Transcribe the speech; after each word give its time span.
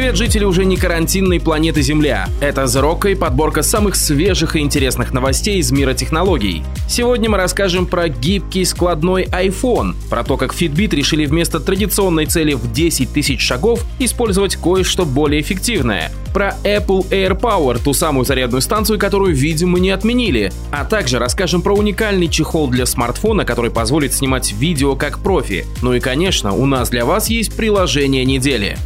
Привет, 0.00 0.16
жители 0.16 0.44
уже 0.44 0.64
не 0.64 0.78
карантинной 0.78 1.40
планеты 1.40 1.82
Земля. 1.82 2.26
Это 2.40 2.62
Rock 2.62 3.12
и 3.12 3.14
подборка 3.14 3.60
самых 3.60 3.96
свежих 3.96 4.56
и 4.56 4.60
интересных 4.60 5.12
новостей 5.12 5.58
из 5.58 5.70
мира 5.72 5.92
технологий. 5.92 6.62
Сегодня 6.88 7.28
мы 7.28 7.36
расскажем 7.36 7.84
про 7.84 8.08
гибкий 8.08 8.64
складной 8.64 9.24
iPhone, 9.24 9.94
про 10.08 10.24
то, 10.24 10.38
как 10.38 10.54
Fitbit 10.54 10.96
решили 10.96 11.26
вместо 11.26 11.60
традиционной 11.60 12.24
цели 12.24 12.54
в 12.54 12.72
10 12.72 13.12
тысяч 13.12 13.42
шагов 13.42 13.84
использовать 13.98 14.56
кое-что 14.56 15.04
более 15.04 15.42
эффективное, 15.42 16.10
про 16.32 16.54
Apple 16.64 17.06
AirPower, 17.10 17.78
ту 17.84 17.92
самую 17.92 18.24
зарядную 18.24 18.62
станцию, 18.62 18.98
которую, 18.98 19.34
видимо, 19.34 19.78
не 19.78 19.90
отменили, 19.90 20.50
а 20.70 20.86
также 20.86 21.18
расскажем 21.18 21.60
про 21.60 21.74
уникальный 21.74 22.28
чехол 22.28 22.68
для 22.68 22.86
смартфона, 22.86 23.44
который 23.44 23.70
позволит 23.70 24.14
снимать 24.14 24.52
видео 24.52 24.96
как 24.96 25.18
профи. 25.18 25.66
Ну 25.82 25.92
и, 25.92 26.00
конечно, 26.00 26.54
у 26.54 26.64
нас 26.64 26.88
для 26.88 27.04
вас 27.04 27.28
есть 27.28 27.54
приложение 27.54 28.24
недели. 28.24 28.78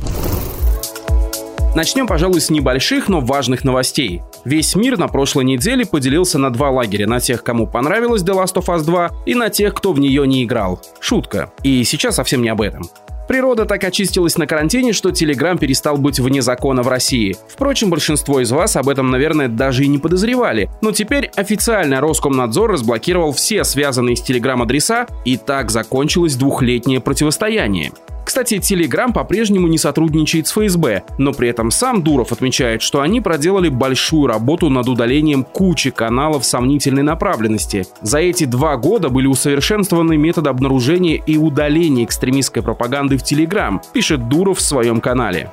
Начнем, 1.75 2.07
пожалуй, 2.07 2.41
с 2.41 2.51
небольших, 2.51 3.09
но 3.09 3.21
важных 3.21 3.65
новостей. 3.65 4.23
Весь 4.45 4.77
мир 4.77 4.97
на 4.97 5.09
прошлой 5.09 5.45
неделе 5.45 5.85
поделился 5.85 6.39
на 6.39 6.51
два 6.51 6.71
лагеря. 6.71 7.09
На 7.09 7.19
тех, 7.19 7.43
кому 7.43 7.67
понравилась 7.67 8.23
The 8.23 8.33
Last 8.33 8.55
of 8.55 8.67
Us 8.67 8.85
2, 8.85 9.11
и 9.27 9.35
на 9.35 9.51
тех, 9.51 9.75
кто 9.75 9.93
в 9.93 9.99
нее 9.99 10.25
не 10.25 10.45
играл. 10.45 10.81
Шутка. 11.01 11.53
И 11.65 11.83
сейчас 11.83 12.15
совсем 12.15 12.43
не 12.43 12.49
об 12.49 12.61
этом. 12.61 12.89
Природа 13.27 13.65
так 13.65 13.83
очистилась 13.83 14.37
на 14.37 14.47
карантине, 14.47 14.93
что 14.93 15.09
Telegram 15.09 15.59
перестал 15.59 15.97
быть 15.97 16.21
вне 16.21 16.43
закона 16.43 16.83
в 16.83 16.89
России. 16.89 17.37
Впрочем, 17.49 17.91
большинство 17.91 18.41
из 18.41 18.53
вас 18.53 18.77
об 18.77 18.89
этом, 18.89 19.11
наверное, 19.11 19.49
даже 19.49 19.85
и 19.85 19.89
не 19.89 19.99
подозревали. 19.99 20.71
Но 20.83 20.93
теперь 20.93 21.31
официально 21.35 22.01
Роскомнадзор 22.01 22.73
разблокировал 22.73 23.33
все 23.33 23.65
связанные 23.65 24.17
с 24.17 24.23
Telegram 24.23 24.63
адреса, 24.63 25.07
и 25.25 25.37
так 25.39 25.71
закончилось 25.71 26.37
двухлетнее 26.37 27.01
противостояние. 27.01 27.93
Кстати, 28.25 28.55
Telegram 28.55 29.13
по-прежнему 29.13 29.69
не 29.69 29.79
сотрудничает 29.79 30.47
с 30.47 30.53
ФСБ, 30.53 31.03
но 31.19 31.33
при 31.33 31.49
этом 31.49 31.71
сам 31.71 32.03
Дуров 32.03 32.33
отмечает, 32.33 32.83
что 32.83 33.01
они 33.01 33.21
проделали 33.21 33.69
большую 33.69 34.27
работу 34.27 34.71
над 34.71 34.89
удалением 34.89 35.45
кучи 35.45 35.91
каналов 35.91 36.45
сомнительной 36.45 37.03
направленности. 37.03 37.87
За 38.01 38.19
эти 38.19 38.45
два 38.45 38.77
года 38.77 39.11
были 39.11 39.27
усовершенствованы 39.27 40.17
методы 40.17 40.51
обнаружения 40.51 41.17
и 41.17 41.37
удаления 41.37 42.05
экстремистской 42.05 42.63
пропаганды 42.63 43.19
в 43.19 43.23
Telegram, 43.23 43.81
пишет 43.93 44.29
Дуров 44.29 44.59
в 44.59 44.63
своем 44.63 45.01
канале. 45.01 45.51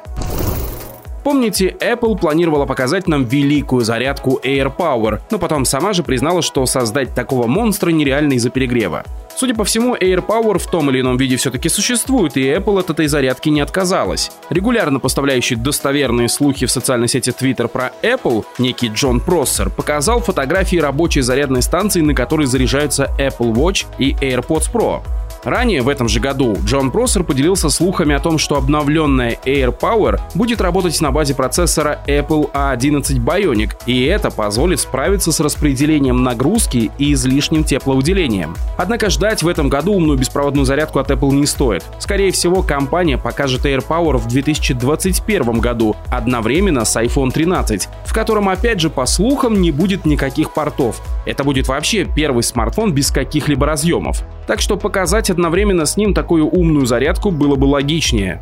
Помните, 1.24 1.76
Apple 1.80 2.18
планировала 2.18 2.66
показать 2.66 3.08
нам 3.08 3.26
великую 3.26 3.84
зарядку 3.84 4.40
AirPower, 4.44 5.20
но 5.30 5.38
потом 5.38 5.66
сама 5.66 5.94
же 5.94 6.02
признала, 6.04 6.42
что 6.42 6.66
создать 6.66 7.14
такого 7.14 7.46
монстра 7.46 7.92
нереально 7.92 8.34
из-за 8.34 8.50
перегрева. 8.50 9.04
Судя 9.36 9.56
по 9.56 9.64
всему, 9.64 9.96
AirPower 9.96 10.60
в 10.60 10.68
том 10.68 10.90
или 10.90 11.02
ином 11.02 11.18
виде 11.18 11.38
все-таки 11.38 11.70
существует, 11.70 12.38
и 12.38 12.44
Apple 12.48 12.80
от 12.80 12.90
этой 12.90 13.08
зарядки 13.08 13.50
не 13.50 13.62
отказалась. 13.62 14.32
Регулярно 14.50 15.00
поставляющий 15.00 15.56
достоверные 15.56 16.30
слухи 16.30 16.66
в 16.66 16.72
социальной 16.72 17.08
сети 17.08 17.30
Twitter 17.30 17.68
про 17.68 17.92
Apple, 18.04 18.46
некий 18.60 18.88
Джон 18.88 19.20
Проссер, 19.20 19.70
показал 19.70 20.20
фотографии 20.20 20.78
рабочей 20.78 21.22
зарядной 21.22 21.62
станции, 21.62 22.02
на 22.02 22.14
которой 22.14 22.46
заряжаются 22.46 23.10
Apple 23.18 23.54
Watch 23.54 23.86
и 23.98 24.14
AirPods 24.14 24.72
Pro. 24.72 25.02
Ранее 25.44 25.82
в 25.82 25.90
этом 25.90 26.08
же 26.08 26.20
году 26.20 26.56
Джон 26.66 26.92
Просер 26.92 27.24
поделился 27.24 27.70
слухами 27.70 28.14
о 28.14 28.20
том, 28.20 28.38
что 28.38 28.58
обновленная 28.58 29.38
AirPower 29.44 30.20
будет 30.36 30.62
работать 30.62 31.00
на 31.02 31.12
базе 31.12 31.34
процессора 31.34 32.00
Apple 32.08 32.52
A11 32.52 33.18
Bionic, 33.24 33.72
и 33.88 34.04
это 34.04 34.30
позволит 34.30 34.80
справиться 34.80 35.32
с 35.32 35.40
распределением 35.40 36.24
нагрузки 36.24 36.92
и 37.00 37.14
излишним 37.14 37.64
тепловыделением. 37.64 38.56
Однако 38.78 39.10
ждать 39.22 39.44
в 39.44 39.48
этом 39.48 39.70
году 39.70 39.94
умную 39.94 40.18
беспроводную 40.18 40.66
зарядку 40.66 40.98
от 40.98 41.12
Apple 41.12 41.32
не 41.34 41.46
стоит. 41.46 41.84
Скорее 42.00 42.32
всего, 42.32 42.64
компания 42.64 43.20
покажет 43.20 43.68
AirPower 43.68 44.18
в 44.18 44.28
2021 44.28 45.60
году, 45.60 45.96
одновременно 46.10 46.86
с 46.86 47.00
iPhone 47.00 47.30
13, 47.30 47.88
в 48.04 48.14
котором, 48.16 48.50
опять 48.50 48.80
же, 48.80 48.90
по 48.90 49.06
слухам, 49.06 49.62
не 49.62 49.70
будет 49.70 50.06
никаких 50.06 50.56
портов. 50.56 51.04
Это 51.28 51.44
будет 51.44 51.68
вообще 51.68 52.04
первый 52.04 52.42
смартфон 52.42 52.94
без 52.94 53.12
каких-либо 53.12 53.68
разъемов. 53.68 54.24
Так 54.48 54.60
что 54.60 54.76
показать 54.76 55.30
одновременно 55.30 55.86
с 55.86 55.98
ним 55.98 56.16
такую 56.16 56.48
умную 56.48 56.88
зарядку 56.88 57.30
было 57.30 57.56
бы 57.56 57.66
логичнее. 57.66 58.42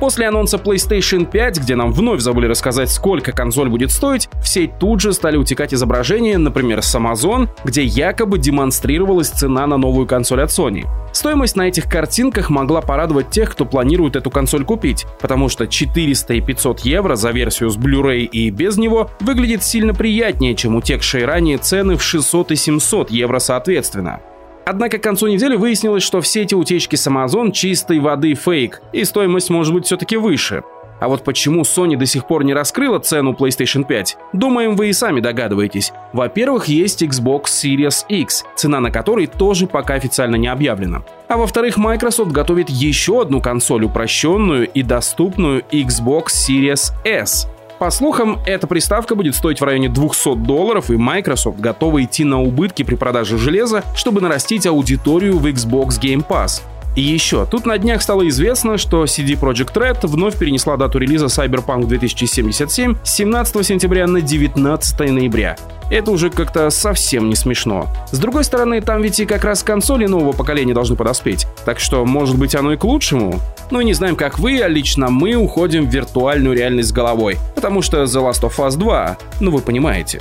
После 0.00 0.28
анонса 0.28 0.58
PlayStation 0.58 1.28
5, 1.28 1.58
где 1.58 1.74
нам 1.74 1.92
вновь 1.92 2.20
забыли 2.20 2.46
рассказать, 2.46 2.88
сколько 2.88 3.32
консоль 3.32 3.68
будет 3.68 3.90
стоить, 3.90 4.28
в 4.40 4.48
сеть 4.48 4.78
тут 4.78 5.00
же 5.00 5.12
стали 5.12 5.36
утекать 5.36 5.74
изображения, 5.74 6.38
например, 6.38 6.82
с 6.82 6.94
Amazon, 6.94 7.48
где 7.64 7.82
якобы 7.82 8.38
демонстрировалась 8.38 9.28
цена 9.28 9.66
на 9.66 9.76
новую 9.76 10.06
консоль 10.06 10.42
от 10.42 10.50
Sony. 10.50 10.86
Стоимость 11.12 11.56
на 11.56 11.66
этих 11.66 11.90
картинках 11.90 12.48
могла 12.48 12.80
порадовать 12.80 13.30
тех, 13.30 13.50
кто 13.50 13.64
планирует 13.64 14.14
эту 14.14 14.30
консоль 14.30 14.64
купить, 14.64 15.04
потому 15.20 15.48
что 15.48 15.66
400 15.66 16.34
и 16.34 16.40
500 16.40 16.80
евро 16.80 17.16
за 17.16 17.30
версию 17.30 17.70
с 17.70 17.76
Blu-ray 17.76 18.20
и 18.20 18.50
без 18.50 18.76
него 18.76 19.10
выглядит 19.18 19.64
сильно 19.64 19.94
приятнее, 19.94 20.54
чем 20.54 20.76
утекшие 20.76 21.24
ранее 21.24 21.58
цены 21.58 21.96
в 21.96 22.02
600 22.02 22.52
и 22.52 22.56
700 22.56 23.10
евро 23.10 23.40
соответственно. 23.40 24.20
Однако 24.68 24.98
к 24.98 25.02
концу 25.02 25.28
недели 25.28 25.56
выяснилось, 25.56 26.02
что 26.02 26.20
все 26.20 26.42
эти 26.42 26.54
утечки 26.54 26.94
с 26.94 27.06
Amazon 27.06 27.52
чистой 27.52 28.00
воды 28.00 28.34
фейк, 28.34 28.82
и 28.92 29.02
стоимость 29.04 29.48
может 29.48 29.72
быть 29.72 29.86
все-таки 29.86 30.18
выше. 30.18 30.62
А 31.00 31.08
вот 31.08 31.24
почему 31.24 31.62
Sony 31.62 31.96
до 31.96 32.04
сих 32.04 32.26
пор 32.26 32.44
не 32.44 32.52
раскрыла 32.52 32.98
цену 32.98 33.32
PlayStation 33.32 33.84
5, 33.84 34.18
думаем, 34.34 34.76
вы 34.76 34.90
и 34.90 34.92
сами 34.92 35.20
догадываетесь. 35.20 35.92
Во-первых, 36.12 36.68
есть 36.68 37.02
Xbox 37.02 37.44
Series 37.44 38.04
X, 38.10 38.44
цена 38.56 38.80
на 38.80 38.90
которой 38.90 39.26
тоже 39.26 39.66
пока 39.66 39.94
официально 39.94 40.36
не 40.36 40.48
объявлена. 40.48 41.02
А 41.28 41.38
во-вторых, 41.38 41.78
Microsoft 41.78 42.32
готовит 42.32 42.68
еще 42.68 43.22
одну 43.22 43.40
консоль, 43.40 43.84
упрощенную 43.84 44.68
и 44.68 44.82
доступную 44.82 45.62
Xbox 45.70 46.26
Series 46.46 46.92
S. 47.06 47.48
По 47.78 47.90
слухам, 47.90 48.40
эта 48.44 48.66
приставка 48.66 49.14
будет 49.14 49.36
стоить 49.36 49.60
в 49.60 49.64
районе 49.64 49.88
200 49.88 50.34
долларов, 50.34 50.90
и 50.90 50.96
Microsoft 50.96 51.60
готова 51.60 52.02
идти 52.02 52.24
на 52.24 52.42
убытки 52.42 52.82
при 52.82 52.96
продаже 52.96 53.38
железа, 53.38 53.84
чтобы 53.94 54.20
нарастить 54.20 54.66
аудиторию 54.66 55.38
в 55.38 55.46
Xbox 55.46 56.00
Game 56.00 56.26
Pass. 56.26 56.62
И 56.98 57.00
еще, 57.00 57.46
тут 57.46 57.64
на 57.64 57.78
днях 57.78 58.02
стало 58.02 58.26
известно, 58.26 58.76
что 58.76 59.04
CD 59.04 59.38
Projekt 59.38 59.72
Red 59.74 60.04
вновь 60.08 60.36
перенесла 60.36 60.76
дату 60.76 60.98
релиза 60.98 61.26
Cyberpunk 61.26 61.86
2077 61.86 62.96
с 63.04 63.14
17 63.14 63.64
сентября 63.64 64.08
на 64.08 64.20
19 64.20 64.98
ноября. 65.12 65.56
Это 65.92 66.10
уже 66.10 66.28
как-то 66.28 66.68
совсем 66.70 67.28
не 67.28 67.36
смешно. 67.36 67.86
С 68.10 68.18
другой 68.18 68.42
стороны, 68.42 68.80
там 68.80 69.00
ведь 69.00 69.20
и 69.20 69.26
как 69.26 69.44
раз 69.44 69.62
консоли 69.62 70.06
нового 70.06 70.32
поколения 70.32 70.74
должны 70.74 70.96
подоспеть. 70.96 71.46
Так 71.64 71.78
что, 71.78 72.04
может 72.04 72.36
быть, 72.36 72.56
оно 72.56 72.72
и 72.72 72.76
к 72.76 72.82
лучшему? 72.82 73.38
Ну 73.70 73.78
и 73.78 73.84
не 73.84 73.92
знаем, 73.92 74.16
как 74.16 74.40
вы, 74.40 74.60
а 74.60 74.66
лично 74.66 75.08
мы 75.08 75.36
уходим 75.36 75.88
в 75.88 75.94
виртуальную 75.94 76.56
реальность 76.56 76.88
с 76.88 76.92
головой. 76.92 77.38
Потому 77.54 77.80
что 77.80 78.02
The 78.02 78.28
Last 78.28 78.42
of 78.42 78.56
Us 78.56 78.76
2, 78.76 79.18
ну 79.38 79.52
вы 79.52 79.60
понимаете. 79.60 80.20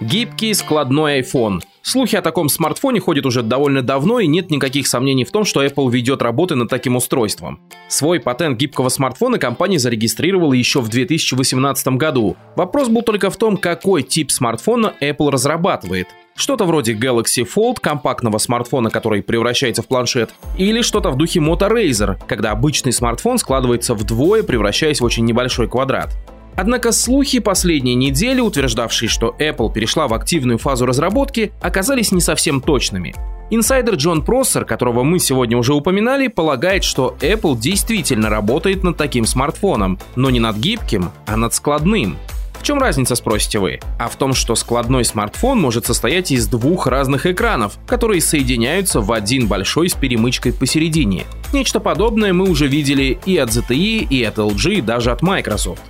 Гибкий 0.00 0.54
складной 0.54 1.20
iPhone. 1.20 1.60
Слухи 1.82 2.16
о 2.16 2.22
таком 2.22 2.48
смартфоне 2.48 3.00
ходят 3.00 3.24
уже 3.26 3.42
довольно 3.42 3.82
давно, 3.82 4.20
и 4.20 4.26
нет 4.26 4.50
никаких 4.50 4.86
сомнений 4.86 5.24
в 5.24 5.30
том, 5.30 5.44
что 5.44 5.64
Apple 5.64 5.90
ведет 5.90 6.22
работы 6.22 6.54
над 6.54 6.68
таким 6.68 6.96
устройством. 6.96 7.60
Свой 7.88 8.20
патент 8.20 8.58
гибкого 8.58 8.88
смартфона 8.88 9.38
компания 9.38 9.78
зарегистрировала 9.78 10.52
еще 10.52 10.80
в 10.80 10.88
2018 10.88 11.88
году. 11.96 12.36
Вопрос 12.56 12.88
был 12.88 13.02
только 13.02 13.30
в 13.30 13.36
том, 13.36 13.56
какой 13.56 14.02
тип 14.02 14.30
смартфона 14.30 14.94
Apple 15.00 15.30
разрабатывает. 15.30 16.08
Что-то 16.38 16.66
вроде 16.66 16.94
Galaxy 16.94 17.44
Fold, 17.44 17.78
компактного 17.80 18.38
смартфона, 18.38 18.90
который 18.90 19.22
превращается 19.22 19.82
в 19.82 19.88
планшет, 19.88 20.30
или 20.56 20.82
что-то 20.82 21.10
в 21.10 21.16
духе 21.16 21.40
Moto 21.40 21.68
Razer, 21.68 22.16
когда 22.28 22.52
обычный 22.52 22.92
смартфон 22.92 23.38
складывается 23.38 23.94
вдвое, 23.94 24.44
превращаясь 24.44 25.00
в 25.00 25.04
очень 25.04 25.24
небольшой 25.24 25.68
квадрат. 25.68 26.16
Однако 26.58 26.90
слухи 26.90 27.38
последней 27.38 27.94
недели, 27.94 28.40
утверждавшие, 28.40 29.08
что 29.08 29.32
Apple 29.38 29.72
перешла 29.72 30.08
в 30.08 30.14
активную 30.14 30.58
фазу 30.58 30.86
разработки, 30.86 31.52
оказались 31.60 32.10
не 32.10 32.20
совсем 32.20 32.60
точными. 32.60 33.14
Инсайдер 33.48 33.94
Джон 33.94 34.22
Проссер, 34.22 34.64
которого 34.64 35.04
мы 35.04 35.20
сегодня 35.20 35.56
уже 35.56 35.72
упоминали, 35.72 36.26
полагает, 36.26 36.82
что 36.82 37.16
Apple 37.20 37.56
действительно 37.56 38.28
работает 38.28 38.82
над 38.82 38.96
таким 38.96 39.24
смартфоном, 39.24 40.00
но 40.16 40.30
не 40.30 40.40
над 40.40 40.56
гибким, 40.56 41.12
а 41.26 41.36
над 41.36 41.54
складным. 41.54 42.16
В 42.54 42.64
чем 42.64 42.80
разница, 42.80 43.14
спросите 43.14 43.60
вы? 43.60 43.78
А 43.96 44.08
в 44.08 44.16
том, 44.16 44.34
что 44.34 44.56
складной 44.56 45.04
смартфон 45.04 45.60
может 45.60 45.86
состоять 45.86 46.32
из 46.32 46.48
двух 46.48 46.88
разных 46.88 47.24
экранов, 47.24 47.78
которые 47.86 48.20
соединяются 48.20 49.00
в 49.00 49.12
один 49.12 49.46
большой 49.46 49.90
с 49.90 49.94
перемычкой 49.94 50.52
посередине. 50.52 51.22
Нечто 51.52 51.78
подобное 51.78 52.32
мы 52.32 52.50
уже 52.50 52.66
видели 52.66 53.16
и 53.26 53.36
от 53.36 53.50
ZTE, 53.50 54.08
и 54.10 54.24
от 54.24 54.38
LG, 54.38 54.74
и 54.74 54.80
даже 54.80 55.12
от 55.12 55.22
Microsoft 55.22 55.80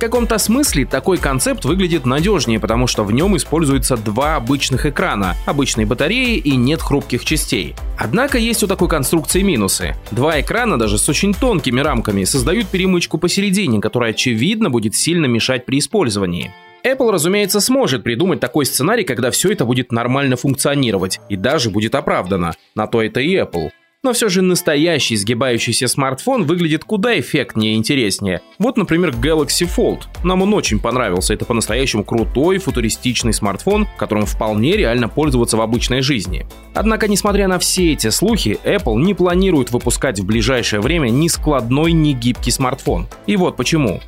каком-то 0.00 0.38
смысле 0.38 0.84
такой 0.84 1.18
концепт 1.18 1.64
выглядит 1.64 2.06
надежнее, 2.06 2.58
потому 2.58 2.88
что 2.88 3.04
в 3.04 3.12
нем 3.12 3.36
используются 3.36 3.96
два 3.96 4.34
обычных 4.34 4.86
экрана, 4.86 5.36
обычной 5.46 5.84
батареи 5.84 6.36
и 6.36 6.56
нет 6.56 6.82
хрупких 6.82 7.24
частей. 7.24 7.76
Однако 7.96 8.38
есть 8.38 8.64
у 8.64 8.66
такой 8.66 8.88
конструкции 8.88 9.42
минусы. 9.42 9.94
Два 10.10 10.40
экрана, 10.40 10.78
даже 10.78 10.98
с 10.98 11.08
очень 11.08 11.34
тонкими 11.34 11.80
рамками, 11.80 12.24
создают 12.24 12.66
перемычку 12.66 13.18
посередине, 13.18 13.80
которая 13.80 14.10
очевидно 14.10 14.70
будет 14.70 14.96
сильно 14.96 15.26
мешать 15.26 15.66
при 15.66 15.78
использовании. 15.78 16.50
Apple, 16.82 17.10
разумеется, 17.10 17.60
сможет 17.60 18.02
придумать 18.02 18.40
такой 18.40 18.64
сценарий, 18.64 19.04
когда 19.04 19.30
все 19.30 19.52
это 19.52 19.64
будет 19.66 19.92
нормально 19.92 20.36
функционировать 20.36 21.20
и 21.28 21.36
даже 21.36 21.70
будет 21.70 21.94
оправдано. 21.94 22.54
На 22.74 22.86
то 22.86 23.02
это 23.02 23.20
и 23.20 23.36
Apple. 23.36 23.70
Но 24.02 24.14
все 24.14 24.30
же 24.30 24.40
настоящий 24.40 25.14
сгибающийся 25.14 25.86
смартфон 25.86 26.44
выглядит 26.44 26.84
куда 26.84 27.20
эффектнее 27.20 27.74
и 27.74 27.76
интереснее. 27.76 28.40
Вот, 28.58 28.78
например, 28.78 29.10
Galaxy 29.10 29.68
Fold. 29.68 30.04
Нам 30.24 30.40
он 30.40 30.54
очень 30.54 30.80
понравился. 30.80 31.34
Это 31.34 31.44
по-настоящему 31.44 32.02
крутой, 32.02 32.56
футуристичный 32.56 33.34
смартфон, 33.34 33.86
которым 33.98 34.24
вполне 34.24 34.74
реально 34.74 35.10
пользоваться 35.10 35.58
в 35.58 35.60
обычной 35.60 36.00
жизни. 36.00 36.46
Однако, 36.72 37.08
несмотря 37.08 37.46
на 37.46 37.58
все 37.58 37.92
эти 37.92 38.08
слухи, 38.08 38.58
Apple 38.64 38.96
не 39.02 39.12
планирует 39.12 39.70
выпускать 39.70 40.18
в 40.18 40.24
ближайшее 40.24 40.80
время 40.80 41.10
ни 41.10 41.28
складной, 41.28 41.92
ни 41.92 42.14
гибкий 42.14 42.52
смартфон. 42.52 43.06
И 43.26 43.36
вот 43.36 43.58
почему. 43.58 44.00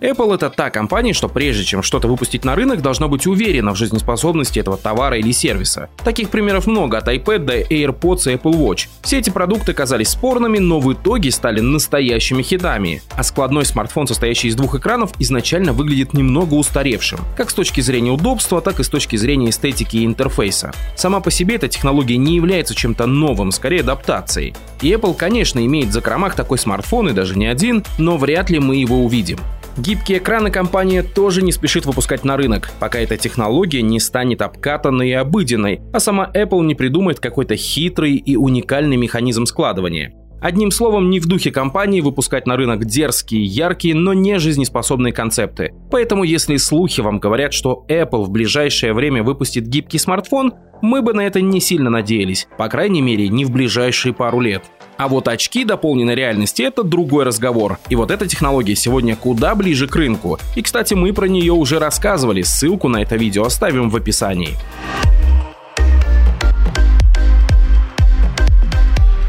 Apple 0.00 0.34
это 0.34 0.48
та 0.48 0.70
компания, 0.70 1.12
что 1.12 1.28
прежде 1.28 1.62
чем 1.62 1.82
что-то 1.82 2.08
выпустить 2.08 2.44
на 2.44 2.54
рынок, 2.54 2.80
должна 2.80 3.06
быть 3.06 3.26
уверена 3.26 3.72
в 3.72 3.76
жизнеспособности 3.76 4.58
этого 4.58 4.78
товара 4.78 5.18
или 5.18 5.30
сервиса. 5.30 5.90
Таких 6.02 6.30
примеров 6.30 6.66
много, 6.66 6.96
от 6.96 7.08
iPad 7.08 7.38
до 7.40 7.60
AirPods 7.60 8.32
и 8.32 8.36
Apple 8.36 8.54
Watch. 8.54 8.88
Все 9.02 9.18
эти 9.18 9.28
продукты 9.28 9.74
казались 9.74 10.08
спорными, 10.08 10.58
но 10.58 10.80
в 10.80 10.90
итоге 10.90 11.30
стали 11.30 11.60
настоящими 11.60 12.42
хитами. 12.42 13.02
А 13.14 13.22
складной 13.22 13.66
смартфон, 13.66 14.06
состоящий 14.06 14.48
из 14.48 14.56
двух 14.56 14.74
экранов, 14.74 15.12
изначально 15.18 15.74
выглядит 15.74 16.14
немного 16.14 16.54
устаревшим, 16.54 17.20
как 17.36 17.50
с 17.50 17.54
точки 17.54 17.82
зрения 17.82 18.10
удобства, 18.10 18.62
так 18.62 18.80
и 18.80 18.84
с 18.84 18.88
точки 18.88 19.16
зрения 19.16 19.50
эстетики 19.50 19.98
и 19.98 20.06
интерфейса. 20.06 20.72
Сама 20.96 21.20
по 21.20 21.30
себе 21.30 21.56
эта 21.56 21.68
технология 21.68 22.16
не 22.16 22.36
является 22.36 22.74
чем-то 22.74 23.04
новым, 23.04 23.52
скорее 23.52 23.80
адаптацией. 23.80 24.54
И 24.80 24.90
Apple, 24.90 25.14
конечно, 25.14 25.64
имеет 25.64 25.88
в 25.88 25.92
закромах 25.92 26.34
такой 26.34 26.56
смартфон 26.56 27.10
и 27.10 27.12
даже 27.12 27.36
не 27.36 27.46
один, 27.46 27.84
но 27.98 28.16
вряд 28.16 28.48
ли 28.48 28.58
мы 28.58 28.76
его 28.76 29.04
увидим. 29.04 29.38
Гибкие 29.76 30.18
экраны 30.18 30.50
компания 30.50 31.02
тоже 31.02 31.42
не 31.42 31.52
спешит 31.52 31.86
выпускать 31.86 32.24
на 32.24 32.36
рынок, 32.36 32.70
пока 32.80 32.98
эта 32.98 33.16
технология 33.16 33.82
не 33.82 34.00
станет 34.00 34.42
обкатанной 34.42 35.10
и 35.10 35.12
обыденной, 35.12 35.80
а 35.92 36.00
сама 36.00 36.30
Apple 36.34 36.64
не 36.64 36.74
придумает 36.74 37.20
какой-то 37.20 37.56
хитрый 37.56 38.16
и 38.16 38.36
уникальный 38.36 38.96
механизм 38.96 39.46
складывания. 39.46 40.12
Одним 40.40 40.70
словом, 40.70 41.10
не 41.10 41.20
в 41.20 41.26
духе 41.26 41.50
компании 41.50 42.00
выпускать 42.00 42.46
на 42.46 42.56
рынок 42.56 42.86
дерзкие, 42.86 43.44
яркие, 43.44 43.94
но 43.94 44.14
не 44.14 44.38
жизнеспособные 44.38 45.12
концепты. 45.12 45.74
Поэтому 45.90 46.24
если 46.24 46.56
слухи 46.56 47.02
вам 47.02 47.18
говорят, 47.18 47.52
что 47.52 47.84
Apple 47.88 48.24
в 48.24 48.30
ближайшее 48.30 48.94
время 48.94 49.22
выпустит 49.22 49.66
гибкий 49.66 49.98
смартфон, 49.98 50.54
мы 50.82 51.02
бы 51.02 51.12
на 51.12 51.20
это 51.26 51.42
не 51.42 51.60
сильно 51.60 51.90
надеялись, 51.90 52.48
по 52.56 52.68
крайней 52.68 53.02
мере, 53.02 53.28
не 53.28 53.44
в 53.44 53.50
ближайшие 53.50 54.14
пару 54.14 54.40
лет. 54.40 54.64
А 54.96 55.08
вот 55.08 55.28
очки 55.28 55.64
дополненной 55.64 56.14
реальности– 56.14 56.62
это 56.62 56.82
другой 56.82 57.24
разговор. 57.24 57.78
И 57.88 57.96
вот 57.96 58.10
эта 58.10 58.26
технология 58.26 58.74
сегодня 58.74 59.16
куда 59.16 59.54
ближе 59.54 59.88
к 59.88 59.96
рынку. 59.96 60.38
И, 60.56 60.62
кстати, 60.62 60.94
мы 60.94 61.12
про 61.12 61.26
нее 61.26 61.52
уже 61.52 61.78
рассказывали, 61.78 62.42
ссылку 62.42 62.88
на 62.88 63.02
это 63.02 63.16
видео 63.16 63.44
оставим 63.44 63.90
в 63.90 63.96
описании. 63.96 64.56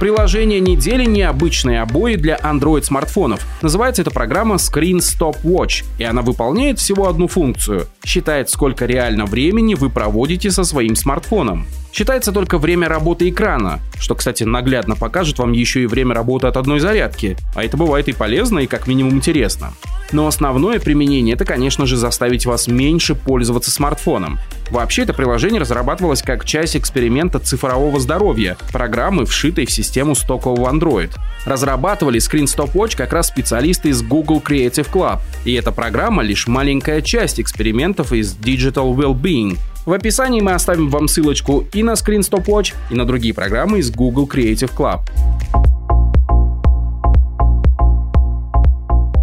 Приложение 0.01 0.59
недели 0.59 1.05
необычные 1.05 1.83
обои 1.83 2.15
для 2.15 2.35
Android 2.37 2.81
смартфонов. 2.81 3.45
Называется 3.61 4.01
эта 4.01 4.09
программа 4.09 4.55
Screen 4.55 4.97
Stop 4.97 5.43
Watch, 5.43 5.85
и 5.99 6.03
она 6.03 6.23
выполняет 6.23 6.79
всего 6.79 7.07
одну 7.07 7.27
функцию. 7.27 7.85
Считает, 8.03 8.49
сколько 8.49 8.87
реально 8.87 9.27
времени 9.27 9.75
вы 9.75 9.91
проводите 9.91 10.49
со 10.49 10.63
своим 10.63 10.95
смартфоном. 10.95 11.67
Считается 11.91 12.31
только 12.31 12.57
время 12.57 12.87
работы 12.87 13.29
экрана, 13.29 13.81
что, 13.99 14.15
кстати, 14.15 14.43
наглядно 14.43 14.95
покажет 14.95 15.39
вам 15.39 15.51
еще 15.51 15.83
и 15.83 15.87
время 15.87 16.15
работы 16.15 16.47
от 16.47 16.55
одной 16.55 16.79
зарядки, 16.79 17.37
а 17.53 17.63
это 17.63 17.75
бывает 17.75 18.07
и 18.07 18.13
полезно, 18.13 18.59
и 18.59 18.67
как 18.67 18.87
минимум 18.87 19.15
интересно. 19.15 19.73
Но 20.13 20.27
основное 20.27 20.79
применение– 20.79 21.35
это, 21.35 21.45
конечно 21.45 21.85
же, 21.85 21.97
заставить 21.97 22.45
вас 22.45 22.67
меньше 22.67 23.15
пользоваться 23.15 23.71
смартфоном. 23.71 24.39
Вообще, 24.69 25.03
это 25.03 25.13
приложение 25.13 25.59
разрабатывалось 25.59 26.21
как 26.21 26.45
часть 26.45 26.77
эксперимента 26.77 27.39
цифрового 27.39 27.99
здоровья, 27.99 28.57
программы, 28.71 29.25
вшитой 29.25 29.65
в 29.65 29.71
систему 29.71 30.15
стокового 30.15 30.69
Android. 30.71 31.11
Разрабатывали 31.45 32.19
Screen 32.19 32.45
Stop 32.45 32.73
Watch 32.73 32.95
как 32.95 33.13
раз 33.13 33.27
специалисты 33.27 33.89
из 33.89 34.01
Google 34.01 34.41
Creative 34.45 34.89
Club, 34.89 35.19
и 35.43 35.53
эта 35.53 35.71
программа 35.71 36.23
лишь 36.23 36.47
маленькая 36.47 37.01
часть 37.01 37.39
экспериментов 37.39 38.13
из 38.13 38.35
Digital 38.35 38.93
Wellbeing, 38.95 39.57
в 39.85 39.93
описании 39.93 40.41
мы 40.41 40.53
оставим 40.53 40.89
вам 40.89 41.07
ссылочку 41.07 41.65
и 41.73 41.83
на 41.83 41.91
Screen 41.91 42.19
Stop 42.19 42.45
Watch, 42.45 42.73
и 42.89 42.95
на 42.95 43.05
другие 43.05 43.33
программы 43.33 43.79
из 43.79 43.91
Google 43.91 44.27
Creative 44.27 44.71
Club. 44.75 45.01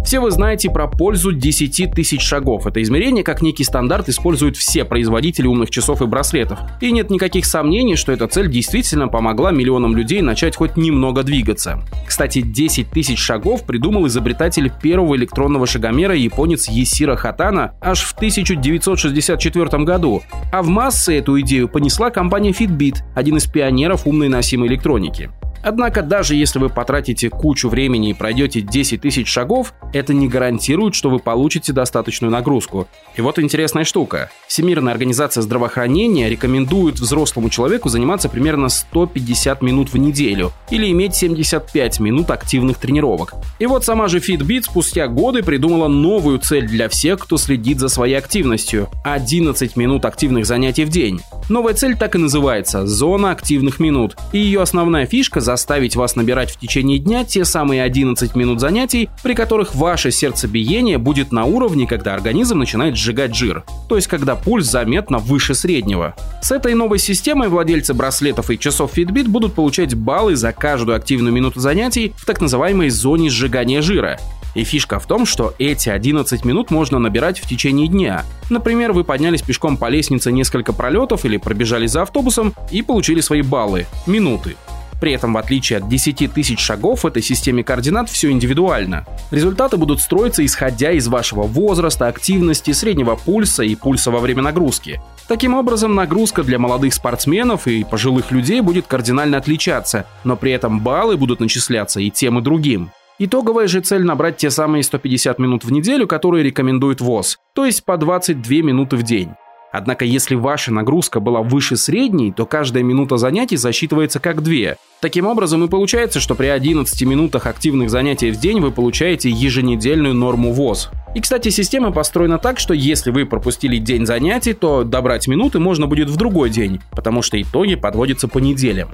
Все 0.09 0.19
вы 0.19 0.31
знаете 0.31 0.71
про 0.71 0.87
пользу 0.87 1.31
10 1.31 1.91
тысяч 1.93 2.23
шагов. 2.23 2.65
Это 2.65 2.81
измерение 2.81 3.23
как 3.23 3.43
некий 3.43 3.63
стандарт 3.63 4.09
используют 4.09 4.57
все 4.57 4.83
производители 4.83 5.45
умных 5.45 5.69
часов 5.69 6.01
и 6.01 6.07
браслетов. 6.07 6.57
И 6.81 6.91
нет 6.91 7.11
никаких 7.11 7.45
сомнений, 7.45 7.95
что 7.95 8.11
эта 8.11 8.27
цель 8.27 8.49
действительно 8.49 9.07
помогла 9.07 9.51
миллионам 9.51 9.95
людей 9.95 10.23
начать 10.23 10.55
хоть 10.55 10.77
немного 10.77 11.21
двигаться. 11.21 11.83
Кстати, 12.07 12.41
10 12.41 12.89
тысяч 12.89 13.19
шагов 13.19 13.67
придумал 13.67 14.07
изобретатель 14.07 14.71
первого 14.81 15.15
электронного 15.15 15.67
шагомера 15.67 16.15
японец 16.15 16.67
Есира 16.67 17.15
Хатана 17.15 17.75
аж 17.79 18.01
в 18.01 18.13
1964 18.13 19.83
году. 19.83 20.23
А 20.51 20.63
в 20.63 20.69
массы 20.69 21.19
эту 21.19 21.39
идею 21.41 21.69
понесла 21.69 22.09
компания 22.09 22.49
Fitbit, 22.49 22.95
один 23.13 23.37
из 23.37 23.45
пионеров 23.45 24.07
умной 24.07 24.27
носимой 24.29 24.69
электроники. 24.69 25.29
Однако 25.63 26.01
даже 26.01 26.35
если 26.35 26.59
вы 26.59 26.69
потратите 26.69 27.29
кучу 27.29 27.69
времени 27.69 28.11
и 28.11 28.13
пройдете 28.13 28.61
10 28.61 29.01
тысяч 29.01 29.27
шагов, 29.27 29.73
это 29.93 30.13
не 30.13 30.27
гарантирует, 30.27 30.95
что 30.95 31.09
вы 31.09 31.19
получите 31.19 31.73
достаточную 31.73 32.31
нагрузку. 32.31 32.87
И 33.15 33.21
вот 33.21 33.39
интересная 33.39 33.83
штука. 33.83 34.29
Всемирная 34.47 34.93
организация 34.93 35.41
здравоохранения 35.41 36.29
рекомендует 36.29 36.99
взрослому 36.99 37.49
человеку 37.49 37.89
заниматься 37.89 38.29
примерно 38.29 38.69
150 38.69 39.61
минут 39.61 39.93
в 39.93 39.97
неделю 39.97 40.51
или 40.69 40.89
иметь 40.91 41.15
75 41.15 41.99
минут 41.99 42.31
активных 42.31 42.77
тренировок. 42.77 43.33
И 43.59 43.65
вот 43.65 43.83
сама 43.83 44.07
же 44.07 44.19
Fitbit 44.19 44.63
спустя 44.63 45.07
годы 45.07 45.43
придумала 45.43 45.87
новую 45.87 46.39
цель 46.39 46.67
для 46.67 46.89
всех, 46.89 47.19
кто 47.19 47.37
следит 47.37 47.79
за 47.79 47.89
своей 47.89 48.15
активностью– 48.15 48.89
11 49.03 49.75
минут 49.75 50.05
активных 50.05 50.45
занятий 50.45 50.85
в 50.85 50.89
день. 50.89 51.21
Новая 51.49 51.73
цель 51.73 51.97
так 51.97 52.15
и 52.15 52.17
называется– 52.17 52.85
зона 52.87 53.31
активных 53.31 53.79
минут. 53.79 54.15
И 54.31 54.39
ее 54.39 54.61
основная 54.61 55.05
фишка– 55.05 55.39
заставить 55.49 55.95
вас 55.95 56.15
набирать 56.15 56.51
в 56.51 56.59
течение 56.59 56.99
дня 56.99 57.25
те 57.25 57.43
самые 57.43 57.81
11 57.81 58.35
минут 58.35 58.59
занятий, 58.59 59.09
при 59.23 59.33
которых 59.33 59.73
ваше 59.73 60.11
сердцебиение 60.11 60.99
будет 60.99 61.31
на 61.31 61.45
уровне, 61.45 61.87
когда 61.87 62.13
организм 62.13 62.59
начинает 62.59 62.95
сжигать 62.95 63.33
жир, 63.33 63.63
то 63.87 63.95
есть 63.95 64.07
когда 64.07 64.35
пульс 64.35 64.67
заметно 64.67 65.17
выше 65.17 65.55
среднего. 65.55 66.13
С 66.43 66.51
этой 66.51 66.75
новой 66.75 66.99
системой 66.99 67.49
владельцы 67.49 67.95
браслетов 67.95 68.51
и 68.51 68.59
часов 68.59 68.95
Fitbit 68.95 69.27
будут 69.27 69.55
получать 69.55 69.95
баллы 69.95 70.35
за 70.35 70.53
каждую 70.53 70.95
активную 70.95 71.33
минуту 71.33 71.59
занятий 71.59 72.13
в 72.15 72.27
так 72.27 72.41
называемой 72.41 72.91
зоне 72.91 73.31
сжигания 73.31 73.81
жира. 73.81 74.19
И 74.53 74.63
фишка 74.63 74.99
в 74.99 75.07
том, 75.07 75.25
что 75.25 75.55
эти 75.57 75.89
11 75.89 76.45
минут 76.45 76.69
можно 76.69 76.99
набирать 76.99 77.39
в 77.39 77.47
течение 77.47 77.87
дня. 77.87 78.23
Например, 78.51 78.91
вы 78.93 79.03
поднялись 79.03 79.41
пешком 79.41 79.77
по 79.77 79.89
лестнице 79.89 80.31
несколько 80.31 80.73
пролетов 80.73 81.25
или 81.25 81.37
пробежали 81.37 81.87
за 81.87 82.03
автобусом 82.03 82.53
и 82.69 82.83
получили 82.83 83.21
свои 83.21 83.41
баллы– 83.41 83.87
минуты. 84.05 84.55
При 84.99 85.13
этом, 85.13 85.33
в 85.33 85.37
отличие 85.37 85.77
от 85.77 85.87
10 85.87 86.33
тысяч 86.33 86.59
шагов, 86.59 87.03
в 87.03 87.07
этой 87.07 87.21
системе 87.21 87.63
координат 87.63 88.09
все 88.09 88.31
индивидуально. 88.31 89.05
Результаты 89.31 89.77
будут 89.77 90.01
строиться 90.01 90.45
исходя 90.45 90.91
из 90.91 91.07
вашего 91.07 91.43
возраста, 91.43 92.07
активности, 92.07 92.71
среднего 92.71 93.15
пульса 93.15 93.63
и 93.63 93.75
пульса 93.75 94.11
во 94.11 94.19
время 94.19 94.41
нагрузки. 94.41 95.01
Таким 95.27 95.53
образом, 95.53 95.95
нагрузка 95.95 96.43
для 96.43 96.59
молодых 96.59 96.93
спортсменов 96.93 97.67
и 97.67 97.83
пожилых 97.83 98.31
людей 98.31 98.61
будет 98.61 98.87
кардинально 98.87 99.37
отличаться, 99.37 100.05
но 100.23 100.35
при 100.35 100.51
этом 100.51 100.79
баллы 100.81 101.17
будут 101.17 101.39
начисляться 101.39 101.99
и 101.99 102.09
тем 102.09 102.39
и 102.39 102.41
другим. 102.41 102.91
Итоговая 103.21 103.67
же 103.67 103.81
цель 103.81 104.03
набрать 104.03 104.37
те 104.37 104.49
самые 104.49 104.81
150 104.81 105.39
минут 105.39 105.65
в 105.65 105.71
неделю, 105.71 106.07
которые 106.07 106.43
рекомендует 106.43 107.01
ВОЗ, 107.01 107.37
то 107.53 107.65
есть 107.65 107.83
по 107.83 107.97
22 107.97 108.55
минуты 108.63 108.95
в 108.95 109.03
день. 109.03 109.31
Однако 109.71 110.05
если 110.05 110.35
ваша 110.35 110.73
нагрузка 110.73 111.19
была 111.19 111.41
выше 111.41 111.77
средней, 111.77 112.31
то 112.31 112.45
каждая 112.45 112.83
минута 112.83 113.17
занятий 113.17 113.57
засчитывается 113.57 114.19
как 114.19 114.41
две. 114.41 114.77
Таким 114.99 115.27
образом 115.27 115.63
и 115.63 115.69
получается, 115.69 116.19
что 116.19 116.35
при 116.35 116.47
11 116.47 117.01
минутах 117.03 117.45
активных 117.45 117.89
занятий 117.89 118.31
в 118.31 118.39
день 118.39 118.59
вы 118.59 118.71
получаете 118.71 119.29
еженедельную 119.29 120.13
норму 120.13 120.51
ВОЗ. 120.51 120.89
И, 121.15 121.21
кстати, 121.21 121.49
система 121.49 121.91
построена 121.91 122.37
так, 122.37 122.59
что 122.59 122.73
если 122.73 123.09
вы 123.09 123.25
пропустили 123.25 123.77
день 123.77 124.05
занятий, 124.05 124.53
то 124.53 124.83
добрать 124.83 125.27
минуты 125.27 125.59
можно 125.59 125.87
будет 125.87 126.09
в 126.09 126.15
другой 126.17 126.49
день, 126.49 126.81
потому 126.91 127.21
что 127.21 127.41
итоги 127.41 127.75
подводятся 127.75 128.27
по 128.27 128.37
неделям. 128.37 128.89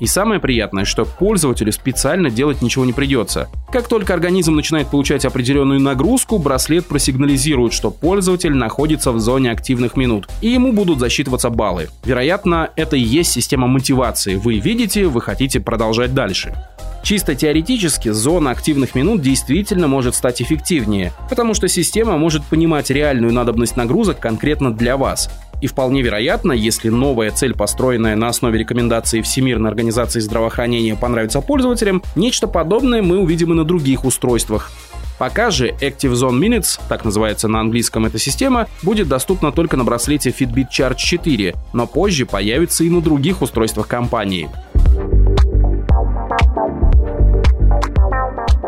И 0.00 0.06
самое 0.06 0.40
приятное, 0.40 0.84
что 0.84 1.04
пользователю 1.04 1.72
специально 1.72 2.30
делать 2.30 2.62
ничего 2.62 2.84
не 2.84 2.92
придется. 2.92 3.48
Как 3.70 3.86
только 3.86 4.14
организм 4.14 4.56
начинает 4.56 4.88
получать 4.88 5.24
определенную 5.24 5.78
нагрузку, 5.78 6.38
браслет 6.38 6.86
просигнализирует, 6.86 7.72
что 7.72 7.90
пользователь 7.90 8.54
находится 8.54 9.12
в 9.12 9.20
зоне 9.20 9.52
активных 9.52 9.96
минут, 9.96 10.26
и 10.40 10.48
ему 10.48 10.72
будут 10.72 10.98
засчитываться 10.98 11.50
баллы. 11.50 11.88
Вероятно, 12.04 12.70
это 12.76 12.96
и 12.96 13.00
есть 13.00 13.30
система 13.30 13.68
мотивации. 13.68 14.36
Вы 14.36 14.58
видите, 14.58 15.06
вы 15.06 15.20
хотите 15.20 15.60
продолжать 15.60 16.14
дальше. 16.14 16.54
Чисто 17.02 17.34
теоретически 17.34 18.10
зона 18.10 18.50
активных 18.50 18.94
минут 18.94 19.22
действительно 19.22 19.88
может 19.88 20.14
стать 20.14 20.42
эффективнее, 20.42 21.12
потому 21.28 21.54
что 21.54 21.66
система 21.68 22.16
может 22.18 22.44
понимать 22.44 22.90
реальную 22.90 23.32
надобность 23.32 23.76
нагрузок 23.76 24.20
конкретно 24.20 24.72
для 24.72 24.96
вас. 24.96 25.30
И 25.60 25.66
вполне 25.66 26.02
вероятно, 26.02 26.52
если 26.52 26.88
новая 26.88 27.30
цель, 27.30 27.54
построенная 27.54 28.16
на 28.16 28.28
основе 28.28 28.58
рекомендаций 28.58 29.22
Всемирной 29.22 29.70
организации 29.70 30.20
здравоохранения, 30.20 30.96
понравится 30.96 31.40
пользователям, 31.40 32.02
нечто 32.16 32.46
подобное 32.46 33.02
мы 33.02 33.18
увидим 33.18 33.52
и 33.52 33.54
на 33.54 33.64
других 33.64 34.04
устройствах. 34.04 34.70
Пока 35.18 35.50
же 35.50 35.68
Active 35.82 36.12
Zone 36.12 36.40
Minutes, 36.40 36.80
так 36.88 37.04
называется 37.04 37.46
на 37.46 37.60
английском 37.60 38.06
эта 38.06 38.18
система, 38.18 38.68
будет 38.82 39.06
доступна 39.06 39.52
только 39.52 39.76
на 39.76 39.84
браслете 39.84 40.30
Fitbit 40.30 40.68
Charge 40.70 40.96
4, 40.96 41.54
но 41.74 41.86
позже 41.86 42.24
появится 42.24 42.84
и 42.84 42.88
на 42.88 43.02
других 43.02 43.42
устройствах 43.42 43.86
компании. 43.86 44.48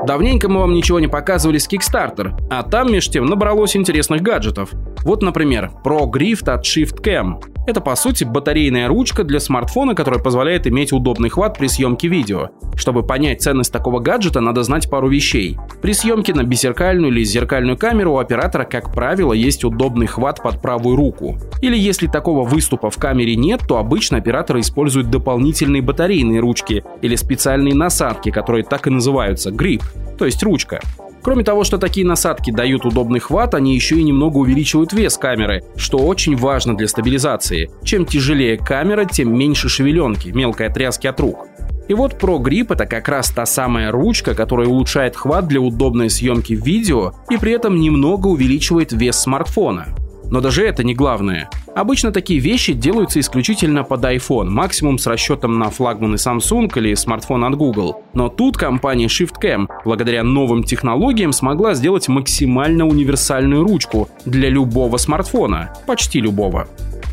Давненько 0.06 0.48
мы 0.48 0.60
вам 0.60 0.74
ничего 0.74 0.98
не 0.98 1.06
показывали 1.06 1.58
с 1.58 1.68
Kickstarter, 1.68 2.34
а 2.50 2.62
там 2.64 2.92
меж 2.92 3.08
тем 3.08 3.26
набралось 3.26 3.76
интересных 3.76 4.20
гаджетов. 4.20 4.70
Вот, 5.04 5.22
например, 5.22 5.70
Pro 5.84 6.10
Grift 6.10 6.50
от 6.50 6.64
Shift 6.64 7.02
Cam. 7.02 7.40
Это, 7.64 7.80
по 7.80 7.94
сути, 7.94 8.24
батарейная 8.24 8.88
ручка 8.88 9.22
для 9.22 9.38
смартфона, 9.38 9.94
которая 9.94 10.20
позволяет 10.20 10.66
иметь 10.66 10.92
удобный 10.92 11.28
хват 11.28 11.56
при 11.56 11.68
съемке 11.68 12.08
видео. 12.08 12.48
Чтобы 12.74 13.04
понять 13.04 13.40
ценность 13.40 13.72
такого 13.72 14.00
гаджета, 14.00 14.40
надо 14.40 14.64
знать 14.64 14.90
пару 14.90 15.08
вещей. 15.08 15.56
При 15.80 15.92
съемке 15.92 16.34
на 16.34 16.42
бисеркальную 16.42 17.12
или 17.12 17.22
зеркальную 17.22 17.78
камеру 17.78 18.14
у 18.14 18.18
оператора, 18.18 18.64
как 18.64 18.92
правило, 18.92 19.32
есть 19.32 19.62
удобный 19.62 20.06
хват 20.06 20.42
под 20.42 20.60
правую 20.60 20.96
руку. 20.96 21.38
Или 21.60 21.78
если 21.78 22.08
такого 22.08 22.44
выступа 22.44 22.90
в 22.90 22.96
камере 22.96 23.36
нет, 23.36 23.60
то 23.68 23.76
обычно 23.76 24.18
операторы 24.18 24.60
используют 24.60 25.10
дополнительные 25.10 25.82
батарейные 25.82 26.40
ручки 26.40 26.82
или 27.00 27.14
специальные 27.14 27.74
насадки, 27.74 28.30
которые 28.30 28.64
так 28.64 28.88
и 28.88 28.90
называются– 28.90 29.50
грип, 29.52 29.82
то 30.18 30.24
есть 30.24 30.42
ручка. 30.42 30.80
Кроме 31.22 31.44
того, 31.44 31.62
что 31.62 31.78
такие 31.78 32.04
насадки 32.04 32.50
дают 32.50 32.84
удобный 32.84 33.20
хват, 33.20 33.54
они 33.54 33.74
еще 33.74 33.96
и 33.96 34.02
немного 34.02 34.38
увеличивают 34.38 34.92
вес 34.92 35.16
камеры, 35.16 35.62
что 35.76 35.98
очень 35.98 36.36
важно 36.36 36.76
для 36.76 36.88
стабилизации. 36.88 37.70
Чем 37.84 38.04
тяжелее 38.04 38.58
камера, 38.58 39.04
тем 39.04 39.36
меньше 39.36 39.68
шевеленки, 39.68 40.30
мелкой 40.30 40.66
отрязки 40.66 41.06
от 41.06 41.20
рук. 41.20 41.46
И 41.88 41.94
вот 41.94 42.14
Pro 42.14 42.38
Grip 42.38 42.72
это 42.72 42.86
как 42.86 43.08
раз 43.08 43.30
та 43.30 43.46
самая 43.46 43.92
ручка, 43.92 44.34
которая 44.34 44.66
улучшает 44.66 45.16
хват 45.16 45.46
для 45.46 45.60
удобной 45.60 46.10
съемки 46.10 46.54
видео 46.54 47.12
и 47.30 47.36
при 47.36 47.52
этом 47.52 47.76
немного 47.76 48.28
увеличивает 48.28 48.92
вес 48.92 49.16
смартфона. 49.16 49.88
Но 50.32 50.40
даже 50.40 50.64
это 50.64 50.82
не 50.82 50.94
главное. 50.94 51.50
Обычно 51.76 52.10
такие 52.10 52.40
вещи 52.40 52.72
делаются 52.72 53.20
исключительно 53.20 53.84
под 53.84 54.02
iPhone, 54.02 54.46
максимум 54.46 54.96
с 54.96 55.06
расчетом 55.06 55.58
на 55.58 55.68
флагманы 55.68 56.14
Samsung 56.14 56.72
или 56.76 56.94
смартфон 56.94 57.44
от 57.44 57.54
Google. 57.54 58.02
Но 58.14 58.30
тут 58.30 58.56
компания 58.56 59.08
ShiftCam, 59.08 59.68
благодаря 59.84 60.24
новым 60.24 60.64
технологиям, 60.64 61.34
смогла 61.34 61.74
сделать 61.74 62.08
максимально 62.08 62.86
универсальную 62.86 63.62
ручку 63.62 64.08
для 64.24 64.48
любого 64.48 64.96
смартфона, 64.96 65.74
почти 65.86 66.18
любого. 66.18 66.66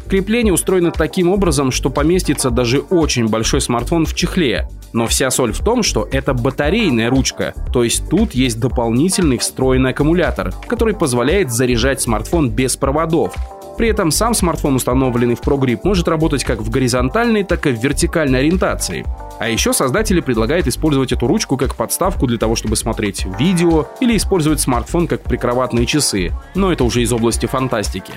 Крепление 0.07 0.53
устроено 0.53 0.91
таким 0.91 1.29
образом, 1.29 1.71
что 1.71 1.89
поместится 1.89 2.49
даже 2.49 2.79
очень 2.79 3.27
большой 3.27 3.59
смартфон 3.59 4.05
в 4.05 4.15
чехле. 4.15 4.69
Но 4.93 5.08
вся 5.08 5.29
соль 5.29 5.53
в 5.53 5.60
том, 5.60 5.84
что 5.84 6.08
это 6.12 6.34
батарейная 6.34 7.10
ручка, 7.10 7.53
то 7.72 7.84
есть 7.84 8.10
тут 8.10 8.34
есть 8.34 8.60
дополнительный 8.60 9.38
встроенный 9.38 9.91
аккумулятор, 9.91 10.53
который 10.67 10.96
позволяет 10.96 11.51
заряжать 11.51 12.01
смартфон 12.01 12.50
без 12.50 12.75
проводов. 12.75 13.34
При 13.79 13.88
этом 13.88 14.12
сам 14.12 14.34
смартфон, 14.34 14.75
установленный 14.75 15.36
в 15.36 15.41
ProGrip, 15.41 15.79
может 15.86 16.10
работать 16.10 16.43
как 16.43 16.60
в 16.60 16.69
горизонтальной, 16.69 17.46
так 17.46 17.65
и 17.65 17.72
в 17.72 17.81
вертикальной 17.81 18.39
ориентации. 18.39 19.05
А 19.39 19.48
еще 19.48 19.72
создатели 19.72 20.19
предлагают 20.19 20.67
использовать 20.67 21.13
эту 21.13 21.27
ручку 21.27 21.55
как 21.55 21.75
подставку 21.75 22.27
для 22.27 22.38
того, 22.38 22.58
чтобы 22.58 22.75
смотреть 22.75 23.25
видео 23.39 23.88
или 24.01 24.17
использовать 24.17 24.60
смартфон 24.60 25.08
как 25.08 25.22
прикроватные 25.22 25.86
часы. 25.86 26.31
Но 26.55 26.74
это 26.74 26.84
уже 26.84 27.01
из 27.01 27.13
области 27.13 27.46
фантастики. 27.46 28.12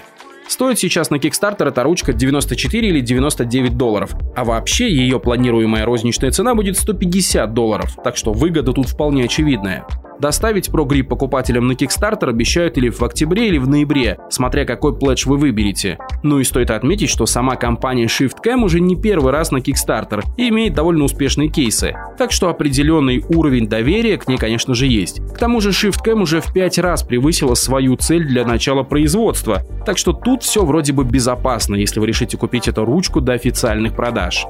Стоит 0.48 0.78
сейчас 0.78 1.10
на 1.10 1.16
Kickstarter 1.16 1.68
эта 1.68 1.82
ручка 1.82 2.12
94 2.12 2.88
или 2.88 3.00
99 3.00 3.76
долларов, 3.76 4.14
а 4.36 4.44
вообще 4.44 4.92
ее 4.92 5.18
планируемая 5.18 5.84
розничная 5.84 6.30
цена 6.30 6.54
будет 6.54 6.76
150 6.76 7.54
долларов, 7.54 7.96
так 8.04 8.16
что 8.16 8.32
выгода 8.32 8.72
тут 8.72 8.88
вполне 8.88 9.24
очевидная. 9.24 9.86
Доставить 10.22 10.68
ProGrip 10.68 11.02
покупателям 11.02 11.66
на 11.66 11.72
Kickstarter 11.72 12.28
обещают 12.28 12.78
или 12.78 12.90
в 12.90 13.02
октябре, 13.02 13.48
или 13.48 13.58
в 13.58 13.66
ноябре, 13.66 14.18
смотря 14.30 14.64
какой 14.64 14.96
пледж 14.96 15.24
вы 15.26 15.36
выберете. 15.36 15.98
Ну 16.22 16.38
и 16.38 16.44
стоит 16.44 16.70
отметить, 16.70 17.10
что 17.10 17.26
сама 17.26 17.56
компания 17.56 18.04
ShiftCam 18.04 18.62
уже 18.62 18.78
не 18.78 18.94
первый 18.94 19.32
раз 19.32 19.50
на 19.50 19.56
Kickstarter 19.56 20.22
и 20.36 20.50
имеет 20.50 20.74
довольно 20.74 21.02
успешные 21.02 21.48
кейсы. 21.48 21.96
Так 22.18 22.30
что 22.30 22.48
определенный 22.48 23.24
уровень 23.30 23.66
доверия 23.66 24.16
к 24.16 24.28
ней, 24.28 24.38
конечно 24.38 24.76
же, 24.76 24.86
есть. 24.86 25.20
К 25.34 25.38
тому 25.38 25.60
же 25.60 25.70
ShiftCam 25.70 26.22
уже 26.22 26.40
в 26.40 26.52
5 26.52 26.78
раз 26.78 27.02
превысила 27.02 27.54
свою 27.54 27.96
цель 27.96 28.24
для 28.24 28.46
начала 28.46 28.84
производства, 28.84 29.64
так 29.84 29.98
что 29.98 30.12
тут 30.12 30.44
все 30.44 30.64
вроде 30.64 30.92
бы 30.92 31.02
безопасно, 31.02 31.74
если 31.74 31.98
вы 31.98 32.06
решите 32.06 32.36
купить 32.36 32.68
эту 32.68 32.84
ручку 32.84 33.20
до 33.20 33.32
официальных 33.32 33.96
продаж. 33.96 34.46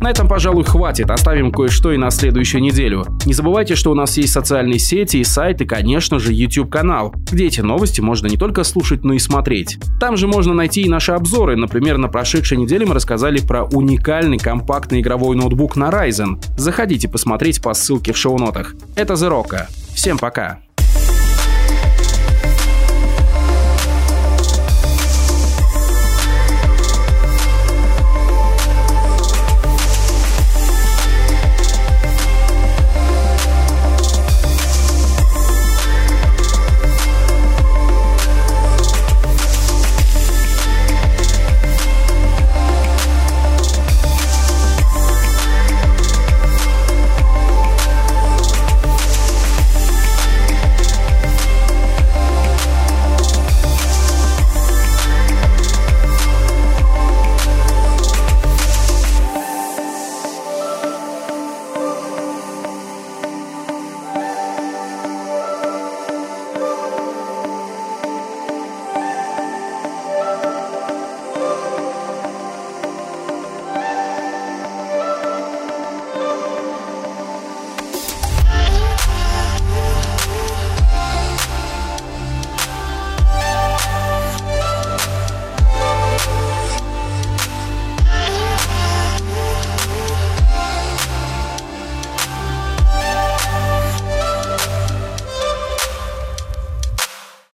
На 0.00 0.10
этом, 0.10 0.28
пожалуй, 0.28 0.64
хватит. 0.64 1.10
Оставим 1.10 1.50
кое-что 1.50 1.92
и 1.92 1.96
на 1.96 2.10
следующую 2.10 2.62
неделю. 2.62 3.04
Не 3.26 3.34
забывайте, 3.34 3.74
что 3.74 3.90
у 3.90 3.94
нас 3.94 4.16
есть 4.16 4.32
социальные 4.32 4.78
сети 4.78 5.16
и 5.16 5.24
сайт, 5.24 5.60
и, 5.60 5.66
конечно 5.66 6.18
же, 6.18 6.32
YouTube-канал, 6.32 7.14
где 7.30 7.46
эти 7.46 7.60
новости 7.60 8.00
можно 8.00 8.28
не 8.28 8.36
только 8.36 8.62
слушать, 8.62 9.04
но 9.04 9.14
и 9.14 9.18
смотреть. 9.18 9.78
Там 10.00 10.16
же 10.16 10.28
можно 10.28 10.54
найти 10.54 10.82
и 10.82 10.88
наши 10.88 11.12
обзоры. 11.12 11.56
Например, 11.56 11.98
на 11.98 12.08
прошедшей 12.08 12.58
неделе 12.58 12.86
мы 12.86 12.94
рассказали 12.94 13.40
про 13.40 13.64
уникальный 13.64 14.38
компактный 14.38 15.00
игровой 15.00 15.36
ноутбук 15.36 15.76
на 15.76 15.90
Ryzen. 15.90 16.40
Заходите 16.56 17.08
посмотреть 17.08 17.60
по 17.60 17.74
ссылке 17.74 18.12
в 18.12 18.16
шоу-нотах. 18.16 18.74
Это 18.94 19.14
The 19.14 19.28
Rock. 19.30 19.66
Всем 19.94 20.18
пока! 20.18 20.67